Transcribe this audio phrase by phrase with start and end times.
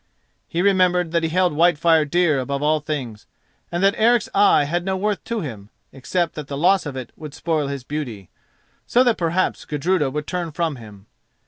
[0.47, 3.27] He remembered that he held Whitefire dear above all things,
[3.71, 7.11] and that Eric's eye had no worth to him, except that the loss of it
[7.15, 8.31] would spoil his beauty,
[8.87, 11.05] so that perhaps Gudruda would turn from him.